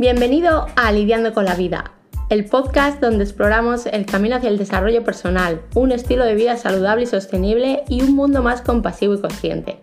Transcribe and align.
Bienvenido 0.00 0.66
a 0.76 0.92
Lidiando 0.92 1.34
con 1.34 1.44
la 1.44 1.54
Vida, 1.54 1.92
el 2.30 2.46
podcast 2.46 3.02
donde 3.02 3.22
exploramos 3.22 3.84
el 3.84 4.06
camino 4.06 4.36
hacia 4.36 4.48
el 4.48 4.56
desarrollo 4.56 5.04
personal, 5.04 5.60
un 5.74 5.92
estilo 5.92 6.24
de 6.24 6.34
vida 6.34 6.56
saludable 6.56 7.02
y 7.02 7.06
sostenible 7.06 7.82
y 7.86 8.00
un 8.00 8.16
mundo 8.16 8.42
más 8.42 8.62
compasivo 8.62 9.12
y 9.12 9.20
consciente. 9.20 9.76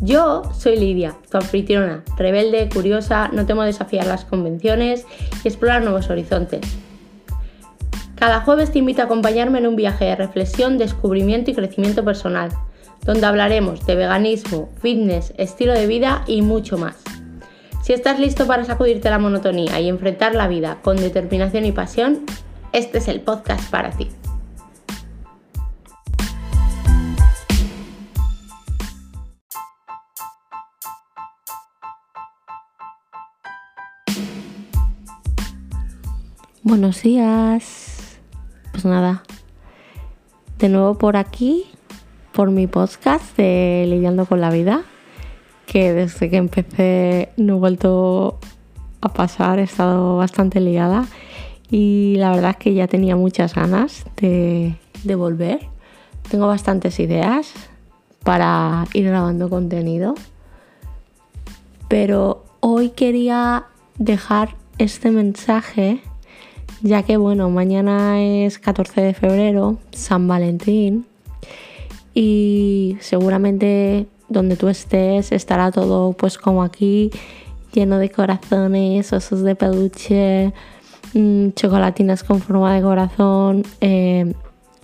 Yo 0.00 0.44
soy 0.56 0.76
Lidia, 0.78 1.16
tu 1.28 1.38
anfitriona, 1.38 2.04
rebelde, 2.16 2.68
curiosa, 2.72 3.28
no 3.32 3.44
temo 3.44 3.64
desafiar 3.64 4.06
las 4.06 4.24
convenciones 4.24 5.04
y 5.42 5.48
explorar 5.48 5.82
nuevos 5.82 6.08
horizontes. 6.10 6.60
Cada 8.14 8.42
jueves 8.42 8.70
te 8.70 8.78
invito 8.78 9.02
a 9.02 9.06
acompañarme 9.06 9.58
en 9.58 9.66
un 9.66 9.74
viaje 9.74 10.04
de 10.04 10.14
reflexión, 10.14 10.78
descubrimiento 10.78 11.50
y 11.50 11.54
crecimiento 11.54 12.04
personal, 12.04 12.52
donde 13.04 13.26
hablaremos 13.26 13.84
de 13.84 13.96
veganismo, 13.96 14.68
fitness, 14.80 15.34
estilo 15.38 15.72
de 15.72 15.88
vida 15.88 16.22
y 16.28 16.42
mucho 16.42 16.78
más. 16.78 17.09
Si 17.90 17.94
estás 17.94 18.20
listo 18.20 18.46
para 18.46 18.64
sacudirte 18.64 19.10
la 19.10 19.18
monotonía 19.18 19.80
y 19.80 19.88
enfrentar 19.88 20.36
la 20.36 20.46
vida 20.46 20.78
con 20.80 20.96
determinación 20.96 21.64
y 21.64 21.72
pasión, 21.72 22.24
este 22.72 22.98
es 22.98 23.08
el 23.08 23.20
podcast 23.20 23.68
para 23.68 23.90
ti. 23.90 24.06
Buenos 36.62 37.02
días. 37.02 38.20
Pues 38.70 38.84
nada, 38.84 39.24
de 40.60 40.68
nuevo 40.68 40.96
por 40.96 41.16
aquí, 41.16 41.64
por 42.30 42.52
mi 42.52 42.68
podcast 42.68 43.36
de 43.36 43.84
Lidiando 43.88 44.26
con 44.26 44.40
la 44.40 44.50
Vida 44.50 44.84
que 45.70 45.92
desde 45.92 46.28
que 46.28 46.36
empecé 46.36 47.28
no 47.36 47.54
he 47.54 47.58
vuelto 47.60 48.40
a 49.00 49.12
pasar, 49.12 49.60
he 49.60 49.62
estado 49.62 50.16
bastante 50.16 50.58
liada 50.58 51.06
y 51.70 52.16
la 52.16 52.32
verdad 52.32 52.50
es 52.50 52.56
que 52.56 52.74
ya 52.74 52.88
tenía 52.88 53.14
muchas 53.14 53.54
ganas 53.54 54.04
de, 54.16 54.74
de 55.04 55.14
volver. 55.14 55.60
Tengo 56.28 56.48
bastantes 56.48 56.98
ideas 56.98 57.52
para 58.24 58.84
ir 58.94 59.04
grabando 59.06 59.48
contenido, 59.48 60.16
pero 61.86 62.44
hoy 62.58 62.90
quería 62.90 63.66
dejar 63.96 64.56
este 64.78 65.12
mensaje 65.12 66.00
ya 66.82 67.04
que 67.04 67.16
bueno, 67.16 67.48
mañana 67.48 68.20
es 68.20 68.58
14 68.58 69.02
de 69.02 69.14
febrero, 69.14 69.78
San 69.92 70.26
Valentín, 70.26 71.06
y 72.12 72.96
seguramente 72.98 74.08
donde 74.30 74.56
tú 74.56 74.68
estés 74.68 75.32
estará 75.32 75.70
todo 75.70 76.14
pues 76.14 76.38
como 76.38 76.62
aquí, 76.62 77.10
lleno 77.72 77.98
de 77.98 78.10
corazones, 78.10 79.12
osos 79.12 79.42
de 79.42 79.54
peluche, 79.54 80.54
mm, 81.12 81.50
chocolatinas 81.50 82.24
con 82.24 82.40
forma 82.40 82.74
de 82.74 82.80
corazón, 82.80 83.64
eh, 83.80 84.32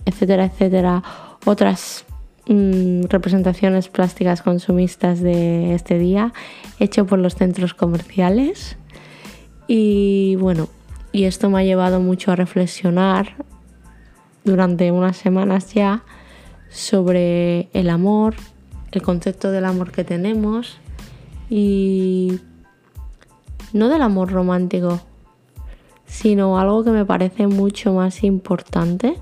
etcétera, 0.05 0.45
etcétera. 0.45 1.01
Otras 1.45 2.05
mm, 2.47 3.05
representaciones 3.09 3.87
plásticas 3.89 4.41
consumistas 4.41 5.21
de 5.21 5.73
este 5.73 5.97
día, 5.97 6.33
hecho 6.79 7.05
por 7.05 7.19
los 7.19 7.35
centros 7.35 7.73
comerciales. 7.73 8.77
Y 9.67 10.35
bueno, 10.37 10.69
y 11.11 11.25
esto 11.25 11.49
me 11.49 11.59
ha 11.59 11.63
llevado 11.63 11.99
mucho 11.99 12.31
a 12.31 12.35
reflexionar 12.35 13.35
durante 14.43 14.91
unas 14.91 15.17
semanas 15.17 15.73
ya 15.73 16.03
sobre 16.69 17.69
el 17.73 17.89
amor, 17.89 18.35
el 18.97 19.03
concepto 19.03 19.51
del 19.51 19.65
amor 19.65 19.91
que 19.91 20.03
tenemos 20.03 20.77
y 21.51 22.39
no 23.71 23.89
del 23.89 24.01
amor 24.01 24.31
romántico, 24.31 24.99
sino 26.07 26.59
algo 26.59 26.83
que 26.83 26.89
me 26.89 27.05
parece 27.05 27.45
mucho 27.45 27.93
más 27.93 28.23
importante 28.23 29.19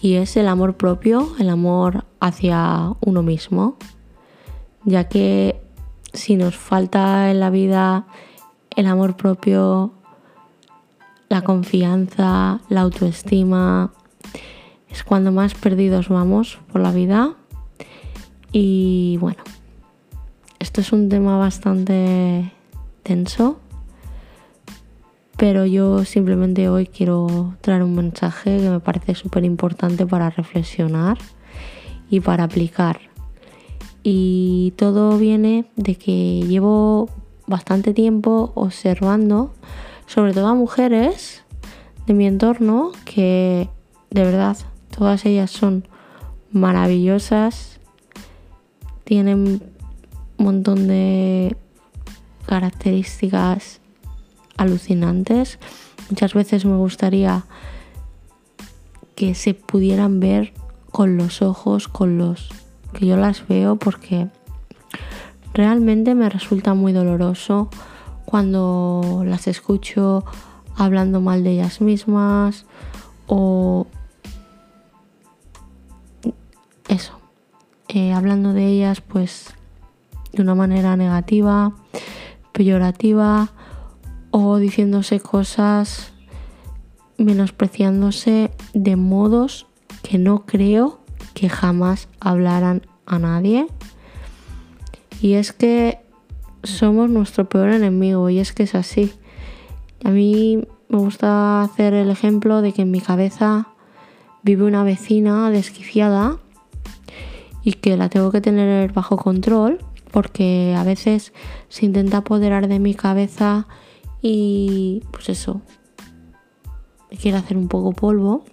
y 0.00 0.14
es 0.14 0.38
el 0.38 0.48
amor 0.48 0.76
propio, 0.76 1.34
el 1.38 1.50
amor 1.50 2.04
hacia 2.18 2.94
uno 3.00 3.22
mismo, 3.22 3.76
ya 4.84 5.04
que 5.08 5.60
si 6.14 6.36
nos 6.36 6.56
falta 6.56 7.30
en 7.30 7.40
la 7.40 7.50
vida 7.50 8.06
el 8.74 8.86
amor 8.86 9.16
propio, 9.16 9.92
la 11.28 11.42
confianza, 11.42 12.60
la 12.70 12.80
autoestima, 12.80 13.92
es 14.94 15.02
cuando 15.02 15.32
más 15.32 15.54
perdidos 15.54 16.08
vamos 16.08 16.60
por 16.70 16.80
la 16.80 16.92
vida. 16.92 17.34
Y 18.52 19.16
bueno, 19.20 19.42
esto 20.60 20.80
es 20.80 20.92
un 20.92 21.08
tema 21.08 21.36
bastante 21.36 22.52
tenso, 23.02 23.58
pero 25.36 25.66
yo 25.66 26.04
simplemente 26.04 26.68
hoy 26.68 26.86
quiero 26.86 27.56
traer 27.60 27.82
un 27.82 27.96
mensaje 27.96 28.58
que 28.58 28.70
me 28.70 28.78
parece 28.78 29.16
súper 29.16 29.44
importante 29.44 30.06
para 30.06 30.30
reflexionar 30.30 31.18
y 32.08 32.20
para 32.20 32.44
aplicar. 32.44 33.00
Y 34.04 34.74
todo 34.76 35.18
viene 35.18 35.66
de 35.74 35.96
que 35.96 36.42
llevo 36.46 37.10
bastante 37.48 37.94
tiempo 37.94 38.52
observando, 38.54 39.52
sobre 40.06 40.32
todo 40.32 40.46
a 40.46 40.54
mujeres 40.54 41.42
de 42.06 42.14
mi 42.14 42.28
entorno, 42.28 42.92
que 43.04 43.68
de 44.10 44.22
verdad 44.22 44.56
Todas 44.96 45.24
ellas 45.26 45.50
son 45.50 45.88
maravillosas, 46.52 47.80
tienen 49.02 49.38
un 49.38 49.62
montón 50.38 50.86
de 50.86 51.56
características 52.46 53.80
alucinantes. 54.56 55.58
Muchas 56.10 56.34
veces 56.34 56.64
me 56.64 56.76
gustaría 56.76 57.44
que 59.16 59.34
se 59.34 59.54
pudieran 59.54 60.20
ver 60.20 60.52
con 60.92 61.16
los 61.16 61.42
ojos, 61.42 61.88
con 61.88 62.18
los 62.18 62.50
que 62.92 63.06
yo 63.06 63.16
las 63.16 63.48
veo, 63.48 63.76
porque 63.76 64.28
realmente 65.52 66.14
me 66.14 66.28
resulta 66.28 66.74
muy 66.74 66.92
doloroso 66.92 67.68
cuando 68.24 69.24
las 69.26 69.48
escucho 69.48 70.24
hablando 70.76 71.20
mal 71.20 71.42
de 71.42 71.52
ellas 71.52 71.80
mismas 71.80 72.64
o 73.26 73.86
eso, 76.88 77.18
eh, 77.88 78.12
hablando 78.12 78.52
de 78.52 78.66
ellas 78.66 79.00
pues 79.00 79.54
de 80.32 80.42
una 80.42 80.54
manera 80.54 80.96
negativa, 80.96 81.74
peyorativa 82.52 83.52
o 84.30 84.56
diciéndose 84.56 85.20
cosas 85.20 86.12
menospreciándose 87.18 88.50
de 88.72 88.96
modos 88.96 89.66
que 90.02 90.18
no 90.18 90.44
creo 90.44 91.00
que 91.34 91.48
jamás 91.48 92.08
hablaran 92.20 92.82
a 93.06 93.18
nadie. 93.18 93.66
Y 95.20 95.34
es 95.34 95.52
que 95.52 96.00
somos 96.62 97.08
nuestro 97.10 97.48
peor 97.48 97.70
enemigo 97.70 98.28
y 98.30 98.38
es 98.38 98.52
que 98.52 98.64
es 98.64 98.74
así. 98.74 99.12
A 100.04 100.10
mí 100.10 100.66
me 100.88 100.98
gusta 100.98 101.62
hacer 101.62 101.94
el 101.94 102.10
ejemplo 102.10 102.62
de 102.62 102.72
que 102.72 102.82
en 102.82 102.90
mi 102.90 103.00
cabeza 103.00 103.68
vive 104.42 104.64
una 104.64 104.84
vecina 104.84 105.50
desquiciada 105.50 106.38
y 107.64 107.72
que 107.72 107.96
la 107.96 108.08
tengo 108.08 108.30
que 108.30 108.40
tener 108.40 108.92
bajo 108.92 109.16
control 109.16 109.78
porque 110.12 110.76
a 110.78 110.84
veces 110.84 111.32
se 111.68 111.86
intenta 111.86 112.18
apoderar 112.18 112.68
de 112.68 112.78
mi 112.78 112.94
cabeza 112.94 113.66
y 114.22 115.02
pues 115.10 115.28
eso, 115.28 115.60
me 117.10 117.16
quiere 117.16 117.36
hacer 117.38 117.56
un 117.56 117.66
poco 117.66 117.92
polvo. 117.92 118.44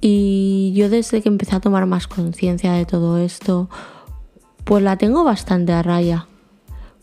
Y 0.00 0.72
yo 0.76 0.90
desde 0.90 1.22
que 1.22 1.28
empecé 1.28 1.56
a 1.56 1.60
tomar 1.60 1.86
más 1.86 2.06
conciencia 2.06 2.72
de 2.74 2.84
todo 2.84 3.18
esto, 3.18 3.68
pues 4.64 4.82
la 4.84 4.96
tengo 4.96 5.24
bastante 5.24 5.72
a 5.72 5.82
raya. 5.82 6.28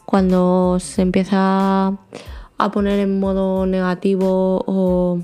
Cuando 0.05 0.77
se 0.79 1.01
empieza 1.01 1.87
a 2.57 2.71
poner 2.71 2.99
en 2.99 3.19
modo 3.19 3.65
negativo 3.65 4.63
o 4.65 5.19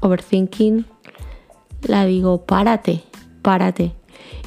overthinking, 0.00 0.86
la 1.82 2.04
digo, 2.04 2.46
párate, 2.46 3.04
párate. 3.42 3.92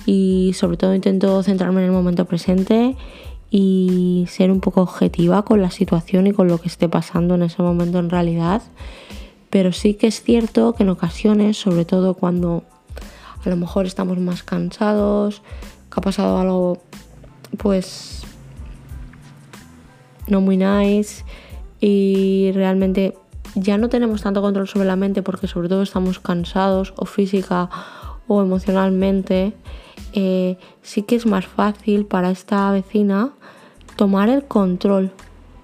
Y 0.05 0.53
sobre 0.55 0.77
todo 0.77 0.95
intento 0.95 1.43
centrarme 1.43 1.81
en 1.81 1.87
el 1.87 1.91
momento 1.91 2.25
presente 2.25 2.95
y 3.49 4.25
ser 4.29 4.51
un 4.51 4.59
poco 4.59 4.81
objetiva 4.81 5.43
con 5.43 5.61
la 5.61 5.71
situación 5.71 6.27
y 6.27 6.33
con 6.33 6.47
lo 6.47 6.59
que 6.59 6.67
esté 6.67 6.89
pasando 6.89 7.35
en 7.35 7.43
ese 7.43 7.61
momento 7.61 7.99
en 7.99 8.09
realidad. 8.09 8.61
Pero 9.49 9.71
sí 9.71 9.93
que 9.93 10.07
es 10.07 10.21
cierto 10.21 10.73
que 10.73 10.83
en 10.83 10.89
ocasiones, 10.89 11.57
sobre 11.57 11.85
todo 11.85 12.15
cuando 12.15 12.63
a 13.45 13.49
lo 13.49 13.55
mejor 13.55 13.85
estamos 13.85 14.17
más 14.17 14.43
cansados, 14.43 15.41
que 15.89 15.99
ha 15.99 16.01
pasado 16.01 16.37
algo 16.39 16.79
pues 17.57 18.23
no 20.27 20.41
muy 20.41 20.57
nice 20.57 21.23
y 21.79 22.51
realmente 22.53 23.15
ya 23.53 23.77
no 23.77 23.89
tenemos 23.89 24.21
tanto 24.21 24.41
control 24.41 24.67
sobre 24.67 24.87
la 24.87 24.95
mente 24.95 25.21
porque 25.21 25.47
sobre 25.47 25.69
todo 25.69 25.83
estamos 25.83 26.19
cansados 26.19 26.93
o 26.97 27.05
física 27.05 27.69
o 28.27 28.41
emocionalmente, 28.41 29.53
eh, 30.13 30.57
sí 30.81 31.03
que 31.03 31.15
es 31.15 31.25
más 31.25 31.45
fácil 31.45 32.05
para 32.05 32.31
esta 32.31 32.71
vecina 32.71 33.33
tomar 33.95 34.29
el 34.29 34.45
control. 34.45 35.11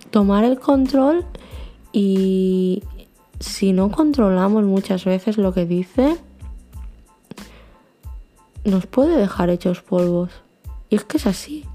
Tomar 0.09 0.43
el 0.43 0.59
control 0.59 1.25
y 1.93 2.83
si 3.39 3.73
no 3.73 3.91
controlamos 3.91 4.63
muchas 4.65 5.05
veces 5.05 5.37
lo 5.37 5.53
que 5.53 5.65
dice, 5.65 6.17
nos 8.63 8.85
puede 8.85 9.17
dejar 9.17 9.49
hechos 9.49 9.81
polvos. 9.81 10.31
Y 10.89 10.95
es 10.95 11.05
que 11.05 11.17
es 11.17 11.25
así. 11.25 11.65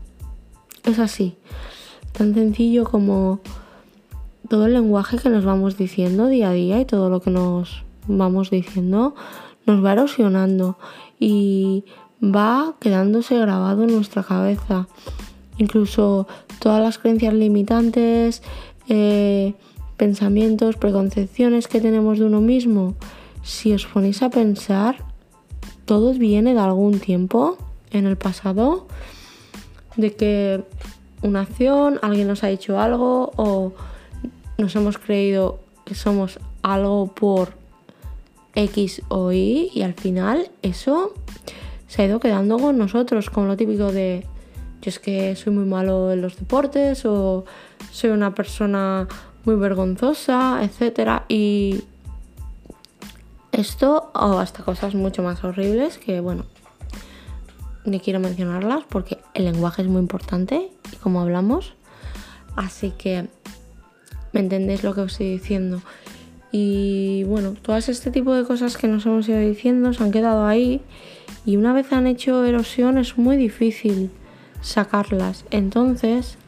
Es 0.85 0.99
así. 0.99 1.37
Tan 2.12 2.35
sencillo 2.35 2.85
como 2.85 3.41
todo 4.49 4.67
el 4.67 4.75
lenguaje 4.75 5.19
que 5.19 5.29
nos 5.29 5.44
vamos 5.44 5.77
diciendo 5.77 6.29
día 6.29 6.50
a 6.50 6.53
día 6.53 6.81
y 6.81 6.85
todo 6.85 7.11
lo 7.11 7.21
que 7.21 7.31
nos 7.31 7.85
vamos 8.06 8.50
diciendo 8.50 9.15
nos 9.67 9.85
va 9.85 9.93
erosionando 9.93 10.79
y 11.19 11.85
va 12.23 12.75
quedándose 12.81 13.39
grabado 13.39 13.85
en 13.85 13.95
nuestra 13.95 14.23
cabeza. 14.23 14.89
Incluso 15.59 16.27
todas 16.59 16.83
las 16.83 16.99
creencias 16.99 17.35
limitantes, 17.35 18.43
eh, 18.89 19.55
pensamientos, 19.97 20.77
preconcepciones 20.77 21.69
que 21.69 21.81
tenemos 21.81 22.19
de 22.19 22.27
uno 22.27 22.41
mismo, 22.41 22.95
si 23.43 23.73
os 23.73 23.87
ponéis 23.87 24.23
a 24.23 24.31
pensar, 24.31 25.05
todo 25.85 26.12
viene 26.15 26.55
de 26.55 26.61
algún 26.61 26.99
tiempo 26.99 27.57
en 27.91 28.07
el 28.07 28.17
pasado, 28.17 28.87
de 29.97 30.15
que 30.15 30.65
una 31.23 31.43
acción, 31.43 31.99
alguien 32.03 32.29
nos 32.29 32.45
ha 32.45 32.49
dicho 32.49 32.79
algo 32.79 33.33
o 33.37 33.73
nos 34.59 34.75
hemos 34.77 34.99
creído 34.99 35.61
que 35.85 35.95
somos 35.95 36.39
algo 36.62 37.07
por 37.07 37.55
X 38.56 39.03
o 39.08 39.31
Y 39.31 39.70
y 39.73 39.82
al 39.82 39.94
final 39.94 40.50
eso 40.62 41.14
se 41.87 42.03
ha 42.03 42.06
ido 42.06 42.19
quedando 42.19 42.58
con 42.58 42.76
nosotros, 42.76 43.31
con 43.31 43.47
lo 43.47 43.56
típico 43.56 43.93
de 43.93 44.26
yo 44.82 44.91
es 44.91 44.99
que 44.99 45.35
soy 45.37 45.53
muy 45.53 45.64
malo 45.64 46.12
en 46.12 46.23
los 46.23 46.37
deportes 46.37 47.05
o 47.06 47.44
soy 47.93 48.11
una 48.11 48.35
persona 48.35 49.08
muy 49.44 49.56
vergonzosa, 49.56 50.61
etc. 50.62 51.23
Y 51.29 51.85
esto 53.53 54.11
o 54.14 54.38
hasta 54.38 54.62
cosas 54.62 54.94
mucho 54.94 55.23
más 55.23 55.43
horribles 55.44 55.99
que 55.99 56.20
bueno, 56.20 56.44
ni 57.85 58.00
quiero 58.00 58.20
mencionarlas 58.20 58.85
porque 58.88 59.19
el 59.35 59.44
lenguaje 59.44 59.82
es 59.82 59.88
muy 59.88 60.00
importante 60.00 60.70
y 60.93 60.97
como 60.97 61.20
hablamos. 61.20 61.75
Así 62.55 62.91
que 62.91 63.29
me 64.32 64.41
entendéis 64.41 64.82
lo 64.82 64.94
que 64.94 65.02
os 65.02 65.12
estoy 65.12 65.32
diciendo. 65.32 65.81
Y 66.58 67.23
bueno, 67.25 67.53
todas 67.61 67.91
este 67.91 68.11
tipo 68.11 68.32
de 68.32 68.44
cosas 68.44 68.79
que 68.79 68.88
nos 68.88 69.05
hemos 69.05 69.29
ido 69.29 69.38
diciendo 69.41 69.93
se 69.93 70.03
han 70.03 70.11
quedado 70.11 70.47
ahí 70.47 70.81
y 71.44 71.58
una 71.58 71.75
vez 71.75 71.93
han 71.93 72.06
hecho 72.06 72.47
erosión 72.47 72.97
es 72.97 73.19
muy 73.19 73.37
difícil 73.37 74.11
sacarlas. 74.62 75.44
Entonces 75.50 76.38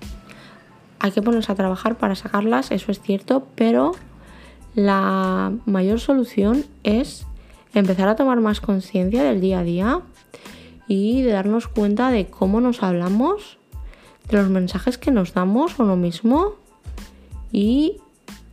hay 0.98 1.10
que 1.10 1.20
ponerse 1.20 1.52
a 1.52 1.56
trabajar 1.56 1.98
para 1.98 2.14
sacarlas, 2.14 2.70
eso 2.70 2.90
es 2.90 3.02
cierto, 3.02 3.48
pero 3.54 3.92
la 4.74 5.52
mayor 5.66 6.00
solución 6.00 6.64
es 6.84 7.26
empezar 7.74 8.08
a 8.08 8.16
tomar 8.16 8.40
más 8.40 8.62
conciencia 8.62 9.22
del 9.22 9.42
día 9.42 9.58
a 9.58 9.62
día 9.62 10.00
y 10.86 11.20
de 11.20 11.32
darnos 11.32 11.68
cuenta 11.68 12.10
de 12.10 12.28
cómo 12.28 12.62
nos 12.62 12.82
hablamos, 12.82 13.58
de 14.30 14.38
los 14.38 14.48
mensajes 14.48 14.96
que 14.96 15.10
nos 15.10 15.34
damos 15.34 15.78
a 15.78 15.82
uno 15.82 15.96
mismo 15.96 16.54
y 17.52 17.98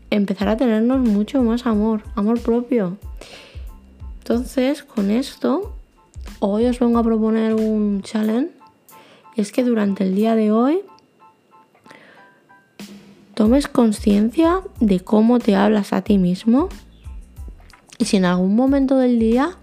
empezar 0.09 0.47
a 0.47 0.57
tenernos 0.57 0.99
mucho 0.99 1.41
más 1.43 1.65
amor, 1.65 2.03
amor 2.15 2.39
propio. 2.41 2.97
Entonces, 4.19 4.83
con 4.83 5.11
esto, 5.11 5.75
hoy 6.39 6.65
os 6.65 6.79
vengo 6.79 6.99
a 6.99 7.03
proponer 7.03 7.53
un 7.53 8.01
challenge. 8.01 8.51
Es 9.35 9.51
que 9.51 9.63
durante 9.63 10.03
el 10.03 10.15
día 10.15 10.35
de 10.35 10.51
hoy 10.51 10.81
tomes 13.33 13.67
conciencia 13.67 14.61
de 14.79 15.01
cómo 15.01 15.39
te 15.39 15.55
hablas 15.55 15.93
a 15.93 16.01
ti 16.01 16.17
mismo. 16.17 16.69
Y 17.97 18.05
si 18.05 18.17
en 18.17 18.25
algún 18.25 18.55
momento 18.55 18.97
del 18.97 19.19
día 19.19 19.57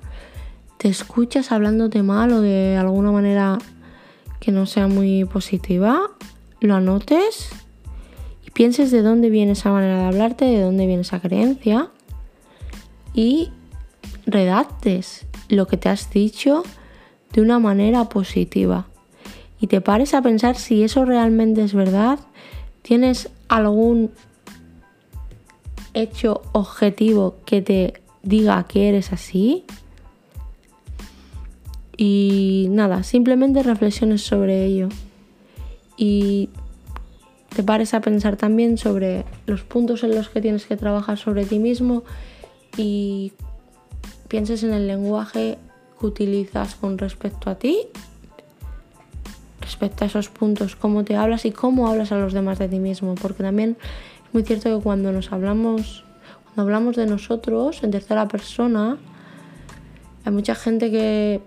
te 0.79 0.89
escuchas 0.89 1.53
hablándote 1.53 2.03
mal 2.03 2.33
o 2.33 2.41
de 2.41 2.77
alguna 2.77 3.13
manera 3.13 3.59
que 4.41 4.53
no 4.53 4.67
sea 4.67 4.89
muy 4.89 5.25
positiva, 5.25 6.11
lo 6.61 6.75
anotes 6.75 7.51
pienses 8.53 8.91
de 8.91 9.03
dónde 9.03 9.31
viene 9.31 9.53
esa 9.53 9.71
manera 9.71 9.99
de 9.99 10.05
hablarte, 10.05 10.45
de 10.45 10.61
dónde 10.61 10.87
viene 10.87 11.03
esa 11.03 11.21
creencia 11.21 11.91
y 13.15 13.51
redactes 14.27 15.27
lo 15.49 15.67
que 15.67 15.77
te 15.77 15.89
has 15.89 16.11
dicho 16.11 16.63
de 17.33 17.41
una 17.41 17.59
manera 17.59 18.09
positiva. 18.09 18.87
Y 19.61 19.69
te 19.69 19.81
pares 19.81 20.15
a 20.15 20.23
pensar 20.23 20.57
si 20.57 20.83
eso 20.83 21.05
realmente 21.05 21.63
es 21.63 21.75
verdad, 21.75 22.19
tienes 22.83 23.31
algún 23.49 24.11
hecho 25.95 26.43
objetivo 26.53 27.37
que 27.45 27.63
te 27.63 27.95
diga 28.23 28.65
que 28.65 28.89
eres 28.89 29.13
así 29.13 29.65
y 31.97 32.67
nada, 32.71 33.03
simplemente 33.03 33.63
reflexiones 33.63 34.23
sobre 34.23 34.65
ello. 34.65 34.89
Y 35.97 36.49
te 37.55 37.63
pares 37.63 37.95
a 37.95 38.01
pensar 38.01 38.37
también 38.37 38.79
sobre 38.79 39.25
los 39.47 39.63
puntos 39.63 40.03
en 40.05 40.15
los 40.15 40.29
que 40.29 40.41
tienes 40.41 40.67
que 40.67 40.77
trabajar 40.77 41.19
sobre 41.19 41.45
ti 41.45 41.59
mismo 41.59 42.03
y 42.77 43.33
pienses 44.29 44.63
en 44.63 44.73
el 44.73 44.87
lenguaje 44.87 45.59
que 46.01 46.07
utilizas 46.07 46.75
con 46.75 46.97
respecto 46.97 47.51
a 47.51 47.57
ti, 47.57 47.79
respecto 49.61 50.05
a 50.05 50.07
esos 50.07 50.29
puntos, 50.29 50.77
cómo 50.77 51.05
te 51.05 51.17
hablas 51.17 51.45
y 51.45 51.53
cómo 51.53 51.89
hablas 51.89 52.13
a 52.13 52.17
los 52.17 52.33
demás 52.33 52.59
de 52.59 52.69
ti 52.69 52.79
mismo, 52.79 53.15
porque 53.17 53.43
también 53.43 53.77
es 54.27 54.35
muy 54.35 54.43
cierto 54.43 54.75
que 54.75 54.83
cuando 54.83 55.13
nos 55.13 55.33
hablamos, 55.33 56.05
cuando 56.45 56.63
hablamos 56.63 56.97
de 56.97 57.07
nosotros 57.07 57.83
en 57.83 57.91
tercera 57.91 58.29
persona, 58.29 58.97
hay 60.25 60.33
mucha 60.33 60.55
gente 60.55 60.91
que 60.91 61.43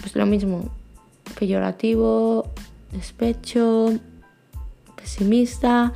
pues 0.00 0.14
lo 0.14 0.26
mismo, 0.26 0.70
peyorativo, 1.38 2.46
despecho, 2.92 3.92
pesimista. 5.00 5.92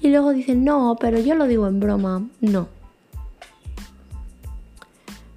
Y 0.00 0.10
luego 0.10 0.32
dicen, 0.32 0.64
no, 0.64 0.96
pero 1.00 1.18
yo 1.18 1.34
lo 1.34 1.46
digo 1.46 1.66
en 1.66 1.80
broma. 1.80 2.26
No. 2.40 2.68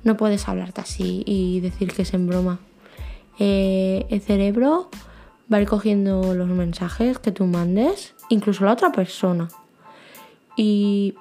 No 0.03 0.17
puedes 0.17 0.47
hablarte 0.47 0.81
así 0.81 1.23
y 1.25 1.59
decir 1.59 1.93
que 1.93 2.03
es 2.03 2.13
en 2.13 2.27
broma. 2.27 2.59
Eh, 3.37 4.05
el 4.09 4.21
cerebro 4.21 4.89
va 5.51 5.57
a 5.57 5.61
ir 5.61 5.67
cogiendo 5.67 6.33
los 6.33 6.47
mensajes 6.47 7.19
que 7.19 7.31
tú 7.31 7.45
mandes, 7.45 8.13
incluso 8.29 8.65
la 8.65 8.73
otra 8.73 8.91
persona. 8.91 9.49
Y 10.55 11.15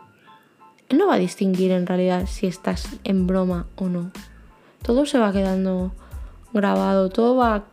él 0.89 0.99
no 0.99 1.07
va 1.07 1.15
a 1.15 1.19
distinguir 1.19 1.71
en 1.71 1.87
realidad 1.87 2.27
si 2.27 2.47
estás 2.47 2.89
en 3.05 3.27
broma 3.27 3.67
o 3.77 3.89
no. 3.89 4.11
Todo 4.83 5.07
se 5.07 5.19
va 5.19 5.33
quedando 5.33 5.93
grabado, 6.53 7.09
todo 7.09 7.37
va 7.37 7.65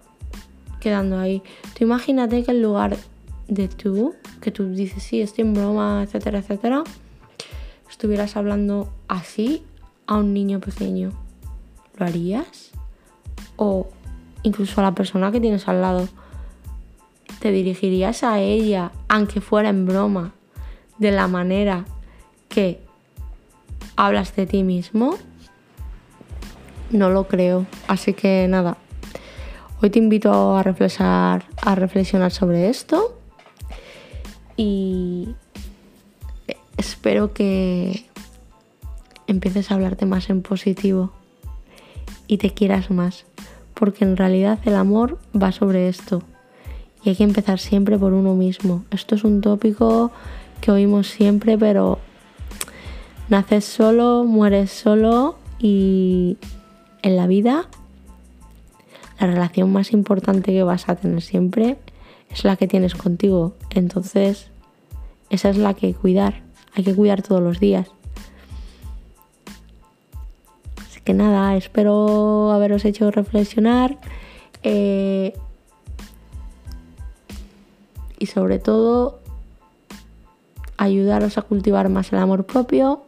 quedando 0.79 1.17
ahí. 1.19 1.41
Tú 1.77 1.83
imagínate 1.83 2.43
que 2.43 2.51
en 2.51 2.61
lugar 2.61 2.97
de 3.47 3.67
tú, 3.67 4.15
que 4.41 4.51
tú 4.51 4.69
dices, 4.73 5.03
sí, 5.03 5.21
estoy 5.21 5.43
en 5.43 5.53
broma, 5.53 6.03
etcétera, 6.03 6.39
etcétera, 6.39 6.83
estuvieras 7.89 8.35
hablando 8.35 8.91
así 9.07 9.63
a 10.07 10.17
un 10.17 10.33
niño 10.33 10.59
pequeño. 10.59 11.11
¿Lo 11.97 12.05
harías? 12.05 12.71
O 13.55 13.87
incluso 14.43 14.81
a 14.81 14.83
la 14.83 14.95
persona 14.95 15.31
que 15.31 15.39
tienes 15.39 15.67
al 15.67 15.81
lado. 15.81 16.07
¿Te 17.39 17.51
dirigirías 17.51 18.23
a 18.23 18.39
ella, 18.39 18.91
aunque 19.07 19.41
fuera 19.41 19.69
en 19.69 19.85
broma, 19.85 20.33
de 20.97 21.11
la 21.11 21.27
manera 21.27 21.85
que 22.49 22.79
hablas 23.95 24.35
de 24.35 24.45
ti 24.45 24.63
mismo? 24.63 25.17
no 26.91 27.09
lo 27.09 27.27
creo. 27.27 27.65
Así 27.87 28.13
que 28.13 28.47
nada, 28.47 28.77
hoy 29.81 29.89
te 29.89 29.99
invito 29.99 30.55
a 30.55 30.63
reflexionar, 30.63 31.45
a 31.61 31.75
reflexionar 31.75 32.31
sobre 32.31 32.69
esto 32.69 33.19
y 34.57 35.29
espero 36.77 37.33
que 37.33 38.05
empieces 39.27 39.71
a 39.71 39.75
hablarte 39.75 40.05
más 40.05 40.29
en 40.29 40.41
positivo 40.41 41.11
y 42.27 42.37
te 42.37 42.51
quieras 42.51 42.91
más, 42.91 43.25
porque 43.73 44.03
en 44.03 44.17
realidad 44.17 44.59
el 44.65 44.75
amor 44.75 45.19
va 45.39 45.51
sobre 45.51 45.89
esto 45.89 46.23
y 47.03 47.09
hay 47.09 47.15
que 47.15 47.23
empezar 47.23 47.59
siempre 47.59 47.97
por 47.97 48.13
uno 48.13 48.33
mismo. 48.33 48.83
Esto 48.91 49.15
es 49.15 49.23
un 49.23 49.41
tópico 49.41 50.11
que 50.61 50.71
oímos 50.71 51.07
siempre, 51.07 51.57
pero 51.57 51.99
naces 53.29 53.65
solo, 53.65 54.23
mueres 54.23 54.71
solo 54.71 55.37
y 55.59 56.37
en 57.03 57.15
la 57.15 57.27
vida, 57.27 57.67
la 59.19 59.27
relación 59.27 59.71
más 59.71 59.91
importante 59.93 60.51
que 60.51 60.63
vas 60.63 60.89
a 60.89 60.95
tener 60.95 61.21
siempre 61.21 61.77
es 62.29 62.43
la 62.43 62.55
que 62.55 62.67
tienes 62.67 62.95
contigo. 62.95 63.55
Entonces, 63.69 64.47
esa 65.29 65.49
es 65.49 65.57
la 65.57 65.73
que 65.73 65.93
cuidar. 65.93 66.43
Hay 66.73 66.83
que 66.83 66.95
cuidar 66.95 67.21
todos 67.21 67.41
los 67.41 67.59
días. 67.59 67.87
Así 70.77 70.99
que 71.01 71.13
nada, 71.13 71.55
espero 71.55 72.51
haberos 72.51 72.85
hecho 72.85 73.11
reflexionar. 73.11 73.97
Eh, 74.63 75.33
y 78.17 78.25
sobre 78.27 78.59
todo 78.59 79.19
ayudaros 80.77 81.37
a 81.37 81.41
cultivar 81.41 81.89
más 81.89 82.11
el 82.11 82.19
amor 82.19 82.45
propio. 82.45 83.03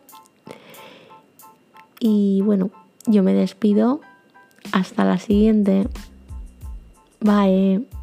Y 1.99 2.41
bueno, 2.41 2.69
yo 3.05 3.23
me 3.23 3.33
despido. 3.33 4.01
Hasta 4.71 5.05
la 5.05 5.17
siguiente. 5.17 5.87
Bye. 7.19 7.96